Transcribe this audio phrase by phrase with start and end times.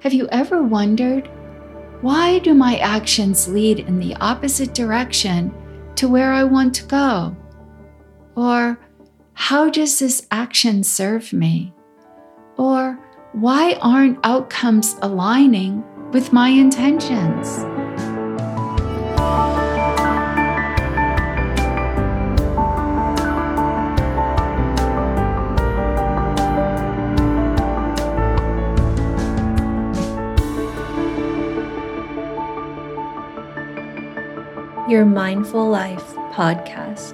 [0.00, 1.28] Have you ever wondered
[2.02, 5.52] why do my actions lead in the opposite direction
[5.96, 7.36] to where I want to go?
[8.36, 8.78] Or
[9.34, 11.74] how does this action serve me?
[12.56, 13.00] Or
[13.32, 17.64] why aren't outcomes aligning with my intentions?
[34.88, 37.12] Your Mindful Life podcast.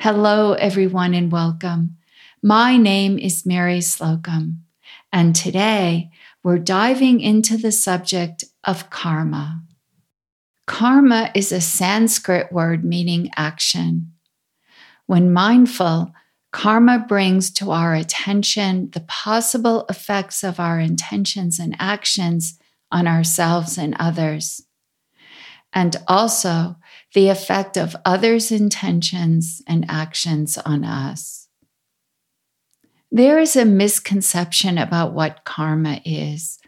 [0.00, 1.96] Hello, everyone, and welcome.
[2.42, 4.64] My name is Mary Slocum,
[5.12, 6.10] and today
[6.42, 9.62] we're diving into the subject of karma.
[10.66, 14.12] Karma is a Sanskrit word meaning action.
[15.06, 16.12] When mindful,
[16.50, 22.58] karma brings to our attention the possible effects of our intentions and actions
[22.90, 24.64] on ourselves and others
[25.72, 26.76] and also
[27.14, 31.48] the effect of others' intentions and actions on us.
[33.12, 36.58] There is a misconception about what karma is.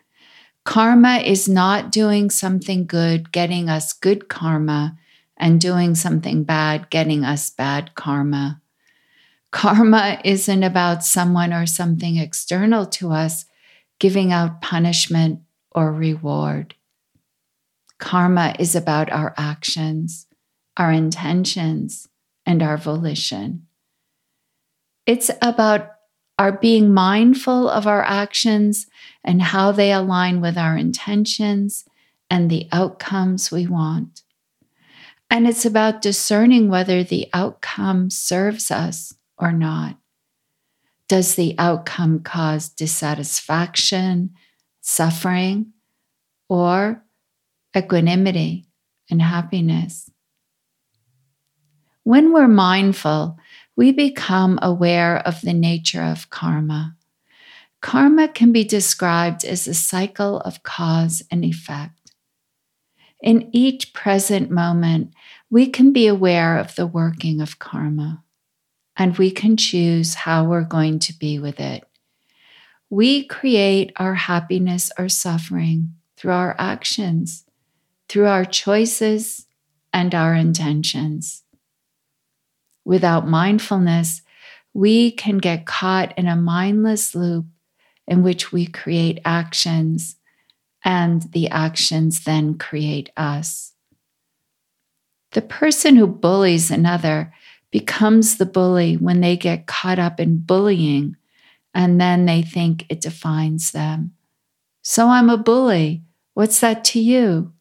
[0.65, 4.97] Karma is not doing something good, getting us good karma,
[5.37, 8.61] and doing something bad, getting us bad karma.
[9.51, 13.45] Karma isn't about someone or something external to us
[13.99, 16.75] giving out punishment or reward.
[18.03, 20.27] Karma is about our actions,
[20.77, 22.09] our intentions,
[22.45, 23.69] and our volition.
[25.07, 25.89] It's about
[26.37, 28.89] our being mindful of our actions
[29.23, 31.85] and how they align with our intentions
[32.29, 34.23] and the outcomes we want.
[35.31, 39.97] And it's about discerning whether the outcome serves us or not.
[41.07, 44.31] Does the outcome cause dissatisfaction,
[44.81, 45.73] suffering,
[46.49, 47.05] or
[47.77, 48.67] equanimity,
[49.11, 50.11] and happiness.
[52.05, 53.39] When we're mindful,
[53.77, 56.97] we become aware of the nature of karma.
[57.81, 62.13] Karma can be described as a cycle of cause and effect.
[63.23, 65.15] In each present moment,
[65.51, 68.25] we can be aware of the working of karma,
[68.97, 71.85] and we can choose how we're going to be with it.
[72.91, 77.45] We create our happiness or suffering through our actions
[78.13, 79.47] through our choices
[79.91, 81.45] and our intentions.
[82.85, 84.21] Without mindfulness,
[84.75, 87.47] we can get caught in a mindless loop
[88.07, 90.17] in which we create actions,
[90.85, 93.73] and the actions then create us.
[95.31, 97.33] The person who bullies another
[97.71, 101.17] becomes the bully when they get caught up in bullying,
[101.73, 104.13] and then they think it defines them.
[104.83, 106.03] So I'm a bully.
[106.35, 107.55] What's that to you?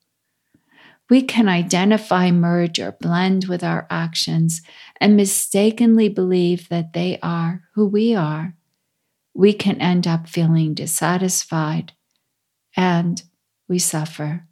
[1.12, 4.62] We can identify, merge, or blend with our actions
[5.02, 8.56] and mistakenly believe that they are who we are.
[9.34, 11.92] We can end up feeling dissatisfied
[12.78, 13.22] and
[13.68, 14.48] we suffer.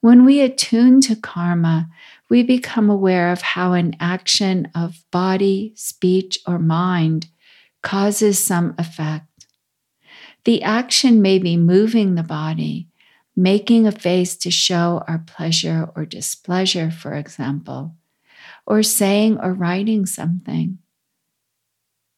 [0.00, 1.88] When we attune to karma,
[2.30, 7.26] we become aware of how an action of body, speech, or mind
[7.82, 9.48] causes some effect.
[10.44, 12.90] The action may be moving the body,
[13.36, 17.96] making a face to show our pleasure or displeasure, for example,
[18.66, 20.78] or saying or writing something,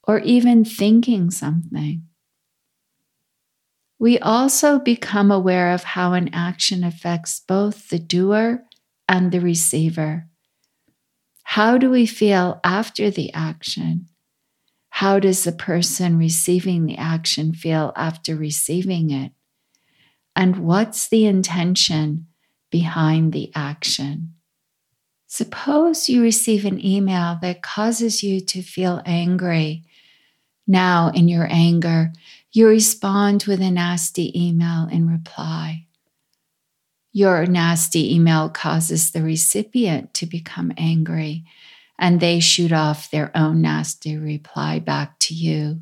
[0.04, 2.02] or even thinking something.
[3.98, 8.64] We also become aware of how an action affects both the doer
[9.08, 10.28] and the receiver.
[11.44, 14.08] How do we feel after the action?
[14.90, 19.32] How does the person receiving the action feel after receiving it?
[20.36, 22.26] And what's the intention
[22.70, 24.34] behind the action.
[25.26, 29.84] Suppose you receive an email that causes you to feel angry.
[30.66, 32.12] Now, in your anger,
[32.52, 35.86] you respond with a nasty email in reply.
[37.12, 41.44] Your nasty email causes the recipient to become angry,
[41.98, 45.80] and they shoot off their own nasty reply back to you.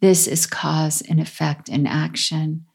[0.00, 2.66] This is cause and effect in action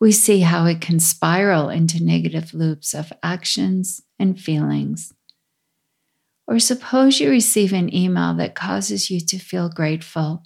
[0.00, 5.12] we see how it can spiral into negative loops of actions and feelings.
[6.46, 10.42] Or suppose you receive an email that causes you to feel grateful.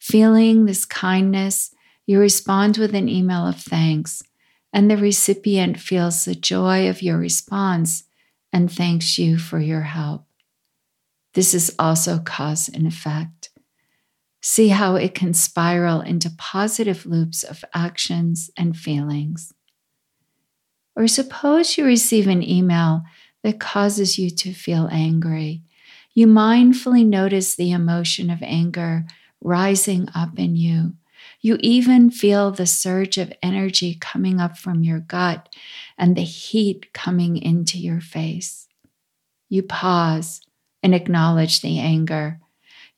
[0.00, 1.70] Feeling this kindness,
[2.06, 4.22] you respond with an email of thanks,
[4.72, 8.04] and the recipient feels the joy of your response
[8.52, 10.24] and thanks you for your help.
[11.34, 13.35] This is also cause and effect.
[14.48, 19.52] See how it can spiral into positive loops of actions and feelings.
[20.94, 23.02] Or suppose you receive an email
[23.42, 25.64] that causes you to feel angry.
[26.14, 29.04] You mindfully notice the emotion of anger
[29.40, 30.94] rising up in you.
[31.40, 35.52] You even feel the surge of energy coming up from your gut
[35.98, 38.68] and the heat coming into your face.
[39.48, 40.40] You pause
[40.84, 42.38] and acknowledge the anger.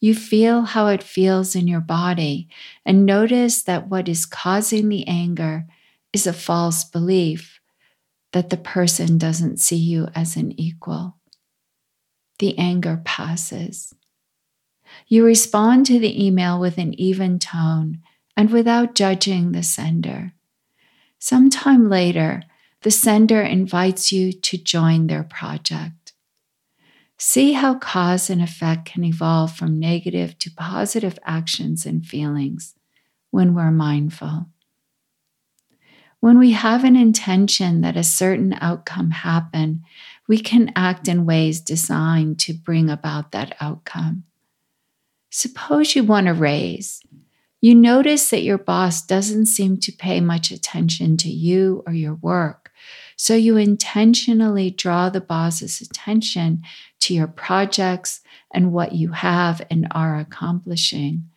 [0.00, 2.48] You feel how it feels in your body
[2.84, 5.66] and notice that what is causing the anger
[6.12, 7.60] is a false belief
[8.32, 11.16] that the person doesn't see you as an equal.
[12.38, 13.92] The anger passes.
[15.08, 18.00] You respond to the email with an even tone
[18.36, 20.32] and without judging the sender.
[21.18, 22.42] Sometime later,
[22.82, 25.97] the sender invites you to join their project.
[27.18, 32.76] See how cause and effect can evolve from negative to positive actions and feelings
[33.30, 34.46] when we're mindful.
[36.20, 39.82] When we have an intention that a certain outcome happen,
[40.28, 44.24] we can act in ways designed to bring about that outcome.
[45.30, 47.02] Suppose you want a raise.
[47.60, 52.14] You notice that your boss doesn't seem to pay much attention to you or your
[52.14, 52.67] work.
[53.16, 56.62] So you intentionally draw the boss's attention
[57.00, 58.20] to your projects
[58.52, 61.28] and what you have and are accomplishing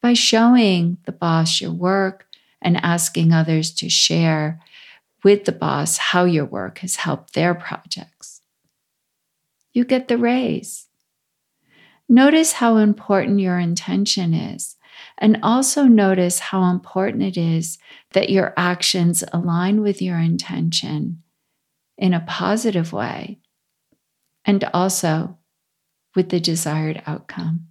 [0.00, 2.26] by showing the boss your work
[2.60, 4.60] and asking others to share
[5.24, 8.40] with the boss how your work has helped their projects.
[9.72, 10.86] You get the raise.
[12.08, 14.76] Notice how important your intention is,
[15.18, 17.78] and also notice how important it is
[18.12, 21.22] that your actions align with your intention
[21.96, 23.38] in a positive way
[24.44, 25.38] and also
[26.14, 27.68] with the desired outcome.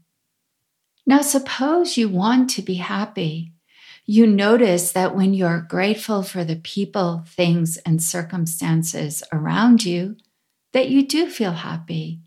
[1.06, 3.54] Now, suppose you want to be happy.
[4.06, 10.16] You notice that when you're grateful for the people, things, and circumstances around you,
[10.74, 12.22] that you do feel happy.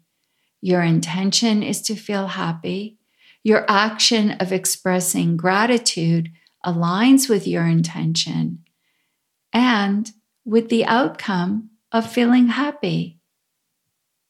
[0.60, 2.98] Your intention is to feel happy.
[3.44, 6.32] Your action of expressing gratitude
[6.64, 8.64] aligns with your intention
[9.52, 10.10] and
[10.46, 13.18] with the outcome of feeling happy.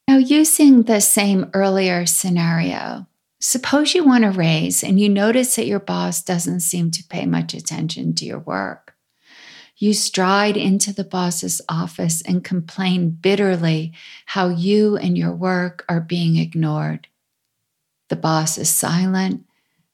[0.08, 3.06] Now, using the same earlier scenario,
[3.40, 7.24] suppose you want a raise and you notice that your boss doesn't seem to pay
[7.24, 8.96] much attention to your work.
[9.76, 13.92] You stride into the boss's office and complain bitterly
[14.26, 17.06] how you and your work are being ignored.
[18.08, 19.44] The boss is silent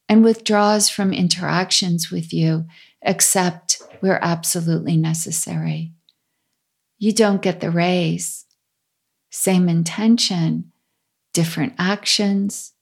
[0.09, 2.67] and withdraws from interactions with you,
[3.03, 5.93] except where absolutely necessary.
[6.99, 8.45] You don't get the raise.
[9.31, 10.73] Same intention,
[11.33, 12.73] different actions,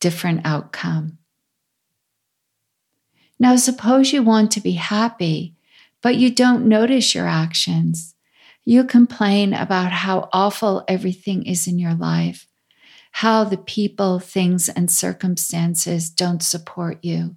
[0.00, 1.18] different outcome.
[3.38, 5.54] Now, suppose you want to be happy,
[6.00, 8.14] but you don't notice your actions.
[8.64, 12.46] You complain about how awful everything is in your life
[13.12, 17.36] how the people, things, and circumstances don't support you.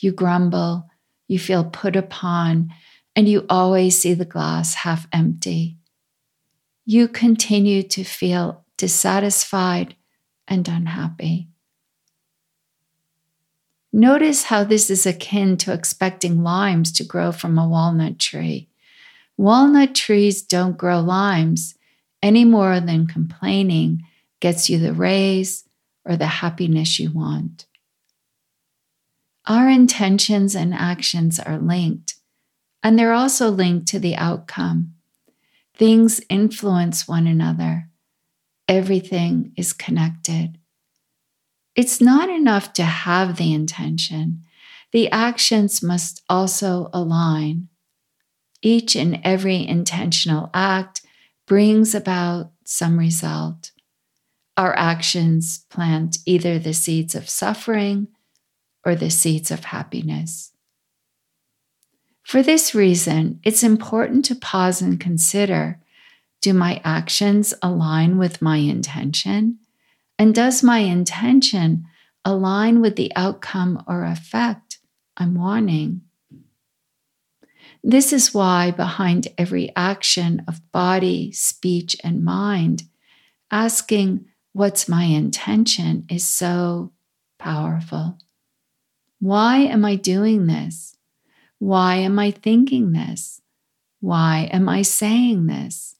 [0.00, 0.90] You grumble,
[1.28, 2.70] you feel put upon,
[3.14, 5.78] and you always see the glass half empty.
[6.84, 9.94] You continue to feel dissatisfied
[10.48, 11.48] and unhappy.
[13.92, 18.68] Notice how this is akin to expecting limes to grow from a walnut tree.
[19.36, 21.76] Walnut trees don't grow limes
[22.22, 24.02] any more than complaining
[24.42, 25.64] gets you the raise
[26.04, 27.64] or the happiness you want.
[29.46, 32.16] Our intentions and actions are linked,
[32.82, 34.94] and they're also linked to the outcome.
[35.74, 37.88] Things influence one another,
[38.68, 40.58] everything is connected.
[41.76, 44.42] It's not enough to have the intention,
[44.90, 47.68] the actions must also align.
[48.60, 51.02] Each and every intentional act
[51.46, 53.71] brings about some result
[54.56, 58.08] our actions plant either the seeds of suffering
[58.84, 60.52] or the seeds of happiness.
[62.22, 65.80] For this reason, it's important to pause and consider
[66.42, 69.60] do my actions align with my intention?
[70.18, 71.86] And does my intention
[72.24, 74.78] align with the outcome or effect
[75.16, 76.02] I'm wanting?
[77.84, 82.84] This is why, behind every action of body, speech, and mind,
[83.50, 86.92] asking, what's my intention is so
[87.38, 88.18] powerful.
[89.18, 90.96] Why am I doing this?
[91.58, 93.40] Why am I thinking this?
[94.00, 95.96] Why am I saying this?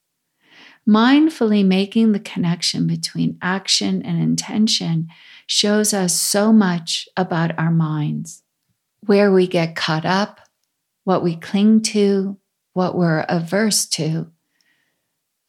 [0.88, 5.08] Mindfully making the connection between action and intention
[5.46, 8.42] shows us so much about our minds,
[9.06, 10.40] where we get caught up,
[11.04, 12.36] what we cling to,
[12.72, 14.32] what we're averse to,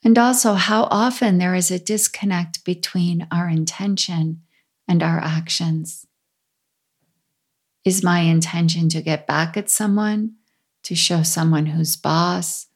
[0.04, 4.42] and also how often there is a disconnect between our intention
[4.88, 6.06] and our actions.
[7.86, 10.36] Is my intention to get back at someone,
[10.84, 12.68] to show someone who's boss,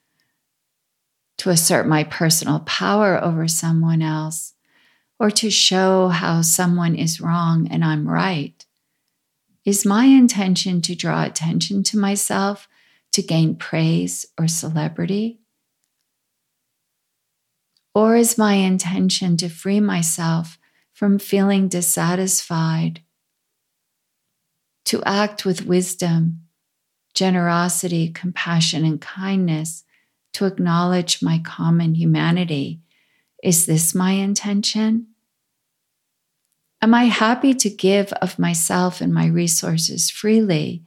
[1.38, 4.54] to assert my personal power over someone else,
[5.20, 8.66] or to show how someone is wrong and I'm right?
[9.66, 12.70] Is my intention to draw attention to myself
[13.12, 15.42] to gain praise or celebrity?
[17.98, 20.60] Or is my intention to free myself
[20.94, 23.02] from feeling dissatisfied,
[24.86, 26.42] to act with wisdom,
[27.16, 29.84] generosity, compassion, and kindness,
[30.34, 32.82] to acknowledge my common humanity?
[33.42, 35.08] Is this my intention?
[36.84, 40.84] Am I happy to give of myself and my resources freely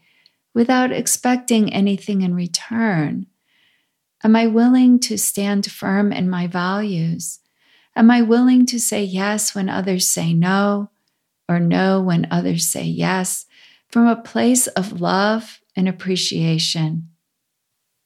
[0.55, 3.27] without expecting anything in return?
[4.23, 7.41] Am I willing to stand firm in my values?
[7.97, 10.91] Am I willing to say yes when others say no,
[11.49, 13.47] or no when others say yes,
[13.89, 17.09] from a place of love and appreciation?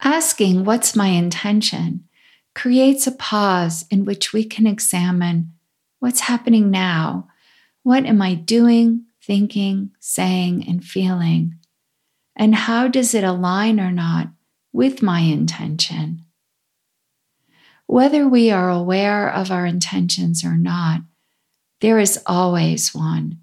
[0.03, 2.05] Asking, What's my intention?
[2.55, 5.53] creates a pause in which we can examine
[5.99, 7.29] what's happening now.
[7.83, 11.57] What am I doing, thinking, saying, and feeling?
[12.37, 14.29] And how does it align or not
[14.75, 16.21] with my intention.
[17.87, 21.03] Whether we are aware of our intentions or not,
[21.81, 23.39] there is always one,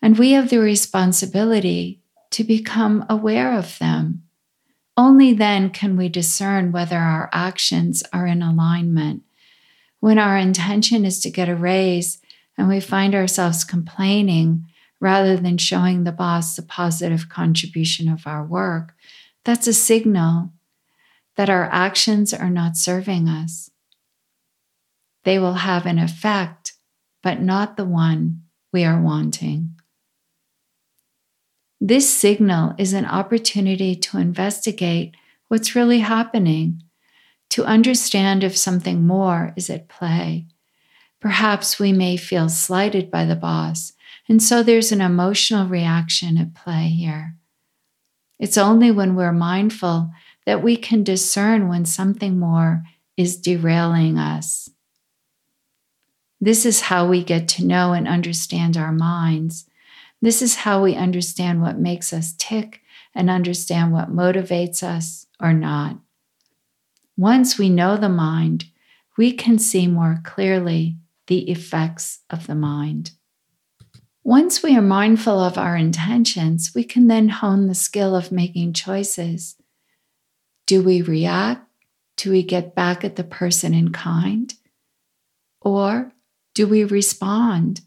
[0.00, 2.00] and we have the responsibility
[2.30, 4.22] to become aware of them.
[4.96, 9.24] Only then can we discern whether our actions are in alignment.
[9.98, 12.20] When our intention is to get a raise
[12.56, 14.66] and we find ourselves complaining
[15.00, 18.94] rather than showing the boss the positive contribution of our work,
[19.44, 20.50] that's a signal
[21.36, 23.70] that our actions are not serving us.
[25.24, 26.74] They will have an effect,
[27.22, 29.76] but not the one we are wanting.
[31.80, 35.16] This signal is an opportunity to investigate
[35.48, 36.82] what's really happening,
[37.50, 40.46] to understand if something more is at play.
[41.20, 43.92] Perhaps we may feel slighted by the boss,
[44.28, 47.36] and so there's an emotional reaction at play here.
[48.42, 50.10] It's only when we're mindful
[50.46, 52.82] that we can discern when something more
[53.16, 54.68] is derailing us.
[56.40, 59.66] This is how we get to know and understand our minds.
[60.20, 62.80] This is how we understand what makes us tick
[63.14, 65.98] and understand what motivates us or not.
[67.16, 68.64] Once we know the mind,
[69.16, 70.96] we can see more clearly
[71.28, 73.12] the effects of the mind.
[74.24, 78.72] Once we are mindful of our intentions, we can then hone the skill of making
[78.72, 79.56] choices.
[80.66, 81.66] Do we react?
[82.16, 84.54] Do we get back at the person in kind?
[85.60, 86.12] Or
[86.54, 87.80] do we respond?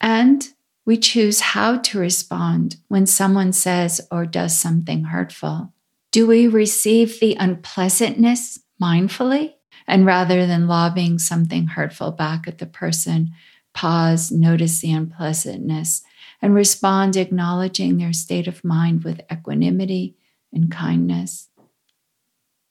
[0.00, 0.48] And
[0.84, 5.72] we choose how to respond when someone says or does something hurtful.
[6.10, 9.54] Do we receive the unpleasantness mindfully?
[9.86, 13.32] And rather than lobbing something hurtful back at the person,
[13.76, 16.02] pause, notice the unpleasantness,
[16.40, 20.16] and respond acknowledging their state of mind with equanimity
[20.52, 21.48] and kindness.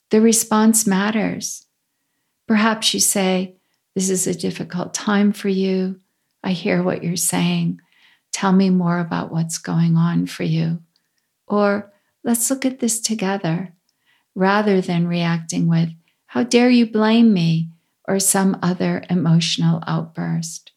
[0.10, 1.68] The response matters.
[2.48, 3.56] Perhaps you say,
[3.94, 6.00] This is a difficult time for you.
[6.44, 7.80] I hear what you're saying.
[8.34, 10.82] Tell me more about what's going on for you.
[11.48, 11.94] Or
[12.24, 13.74] let's look at this together,
[14.34, 15.90] rather than reacting with,
[16.26, 17.70] How dare you blame me?
[18.08, 20.72] or some other emotional outburst.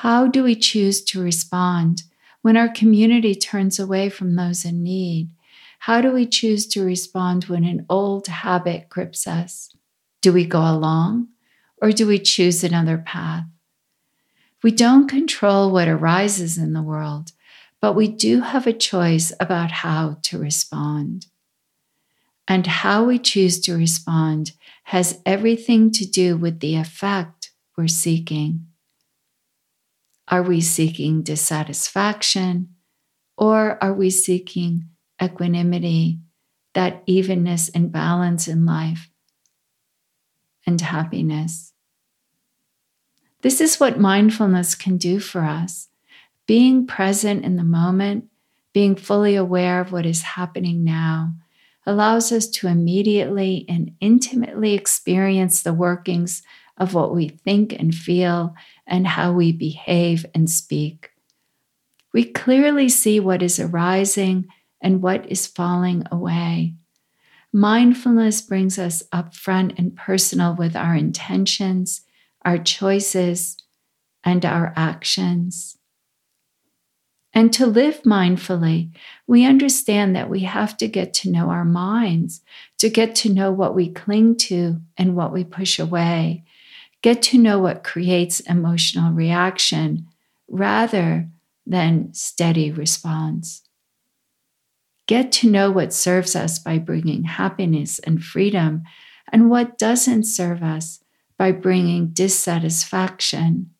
[0.00, 2.02] How do we choose to respond
[2.42, 5.30] when our community turns away from those in need?
[5.78, 9.74] How do we choose to respond when an old habit grips us?
[10.20, 11.28] Do we go along
[11.80, 13.46] or do we choose another path?
[14.62, 17.32] We don't control what arises in the world,
[17.80, 21.24] but we do have a choice about how to respond.
[22.46, 24.52] And how we choose to respond
[24.84, 28.66] has everything to do with the effect we're seeking.
[30.28, 32.74] Are we seeking dissatisfaction
[33.36, 34.88] or are we seeking
[35.22, 36.18] equanimity,
[36.74, 39.08] that evenness and balance in life,
[40.66, 41.72] and happiness?
[43.42, 45.88] This is what mindfulness can do for us.
[46.46, 48.24] Being present in the moment,
[48.72, 51.32] being fully aware of what is happening now,
[51.86, 56.42] allows us to immediately and intimately experience the workings
[56.78, 58.54] of what we think and feel
[58.86, 61.10] and how we behave and speak.
[62.12, 64.46] We clearly see what is arising
[64.80, 66.74] and what is falling away.
[67.52, 72.02] Mindfulness brings us up front and personal with our intentions,
[72.44, 73.56] our choices,
[74.24, 75.78] and our actions.
[77.36, 82.40] And to live mindfully, we understand that we have to get to know our minds,
[82.78, 86.44] to get to know what we cling to and what we push away,
[87.02, 90.06] get to know what creates emotional reaction
[90.48, 91.28] rather
[91.66, 93.62] than steady response.
[95.06, 98.82] Get to know what serves us by bringing happiness and freedom,
[99.32, 101.00] and what doesn't serve us
[101.38, 103.70] by bringing dissatisfaction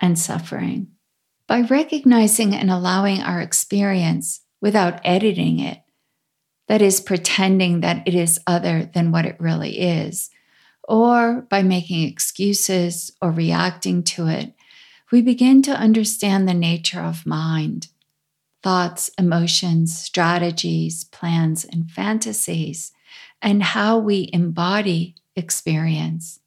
[0.00, 0.88] and suffering.
[1.46, 5.78] By recognizing and allowing our experience without editing it,
[6.68, 10.28] that is, pretending that it is other than what it really is,
[10.88, 14.54] or by making excuses or reacting to it,
[15.12, 17.88] we begin to understand the nature of mind
[18.60, 22.92] thoughts, emotions, strategies, plans, and fantasies,
[23.40, 26.40] and how we embody experience.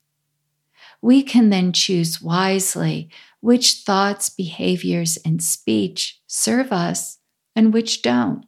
[1.02, 7.18] We can then choose wisely which thoughts, behaviors, and speech serve us
[7.56, 8.46] and which don't,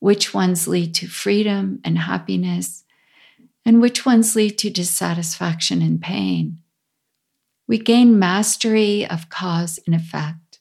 [0.00, 2.83] which ones lead to freedom and happiness,
[3.64, 6.58] and which ones lead to dissatisfaction and pain.
[7.66, 10.60] We gain mastery of cause and effect.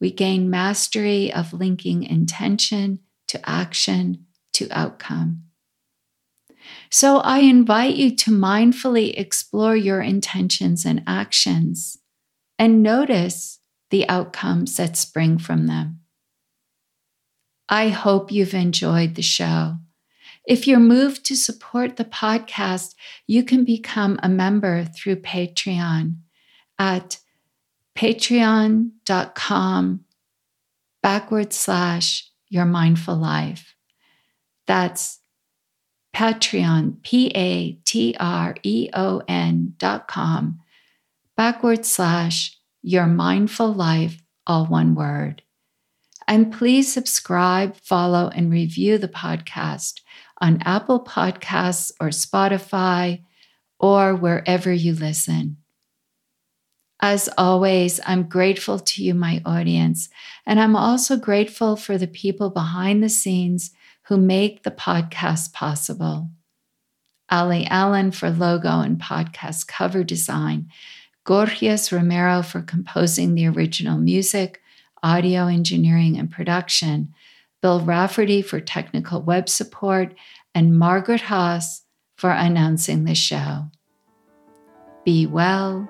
[0.00, 5.44] We gain mastery of linking intention to action to outcome.
[6.90, 11.98] So I invite you to mindfully explore your intentions and actions
[12.58, 13.60] and notice
[13.90, 16.00] the outcomes that spring from them.
[17.68, 19.76] I hope you've enjoyed the show.
[20.48, 22.94] If you're moved to support the podcast,
[23.26, 26.14] you can become a member through Patreon
[26.78, 27.18] at
[27.94, 28.94] patreon.com
[31.02, 33.76] backward slash your mindful life.
[34.66, 35.18] That's
[36.16, 40.60] Patreon, P A T R E O N dot com,
[41.36, 45.42] backward slash your mindful life, all one word.
[46.28, 50.02] And please subscribe, follow, and review the podcast
[50.42, 53.24] on Apple Podcasts or Spotify
[53.80, 55.56] or wherever you listen.
[57.00, 60.10] As always, I'm grateful to you, my audience,
[60.44, 63.70] and I'm also grateful for the people behind the scenes
[64.02, 66.28] who make the podcast possible.
[67.30, 70.68] Allie Allen for logo and podcast cover design,
[71.24, 74.60] Gorgias Romero for composing the original music,
[75.02, 77.14] audio engineering, and production,
[77.60, 80.14] Bill Rafferty for technical web support,
[80.54, 81.82] and Margaret Haas
[82.16, 83.64] for announcing the show.
[85.04, 85.88] Be well,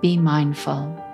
[0.00, 1.07] be mindful.